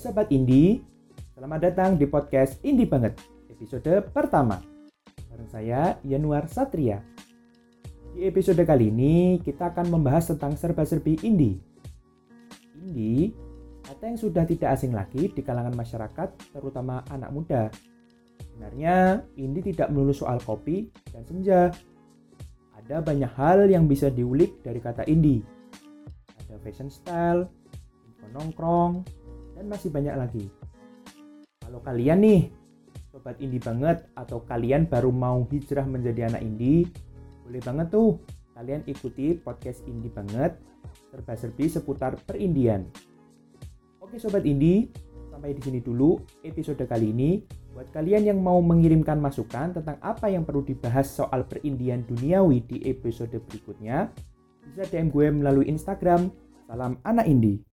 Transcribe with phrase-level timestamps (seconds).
[0.00, 0.80] Sobat Indi,
[1.36, 3.20] selamat datang di podcast Indi Banget,
[3.52, 4.56] episode pertama.
[5.28, 7.04] Bareng saya, Yanuar Satria.
[8.16, 11.60] Di episode kali ini, kita akan membahas tentang serba-serbi Indi.
[12.80, 13.28] Indi,
[13.84, 17.68] kata yang sudah tidak asing lagi di kalangan masyarakat, terutama anak muda.
[18.40, 21.68] Sebenarnya, Indi tidak melulu soal kopi dan senja.
[22.72, 25.44] Ada banyak hal yang bisa diulik dari kata Indi.
[26.40, 27.52] Ada fashion style,
[28.08, 29.19] info nongkrong,
[29.60, 30.48] dan masih banyak lagi.
[31.60, 32.48] Kalau kalian nih,
[33.12, 36.88] sobat indie banget atau kalian baru mau hijrah menjadi anak indie,
[37.44, 38.16] boleh banget tuh
[38.56, 40.56] kalian ikuti podcast indie banget
[41.12, 42.88] serba-serbi seputar perindian.
[44.00, 44.88] Oke sobat indie,
[45.28, 47.44] sampai di sini dulu episode kali ini.
[47.76, 52.82] Buat kalian yang mau mengirimkan masukan tentang apa yang perlu dibahas soal perindian duniawi di
[52.88, 54.08] episode berikutnya,
[54.64, 56.32] bisa DM gue melalui Instagram.
[56.66, 57.69] Salam anak indie.